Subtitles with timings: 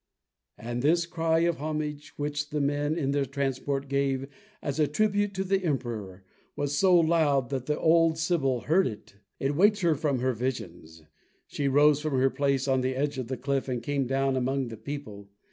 [0.57, 4.25] And this cry of homage, which the men in their transport gave
[4.59, 6.23] as a tribute to the Emperor,
[6.55, 9.17] was so loud that the old sibyl heard it.
[9.39, 11.03] It waked her from her visions.
[11.45, 14.69] She rose from her place on the edge of the cliff, and came down among
[14.69, 15.29] the people.